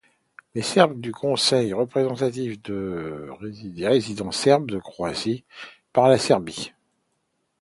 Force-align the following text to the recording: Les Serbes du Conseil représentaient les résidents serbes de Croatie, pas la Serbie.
Les 0.55 0.63
Serbes 0.63 0.99
du 0.99 1.11
Conseil 1.11 1.73
représentaient 1.73 2.31
les 3.61 3.75
résidents 3.87 4.31
serbes 4.31 4.67
de 4.71 4.79
Croatie, 4.79 5.43
pas 5.93 6.09
la 6.09 6.17
Serbie. 6.17 6.71